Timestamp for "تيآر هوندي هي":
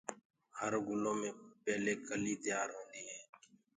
2.43-3.19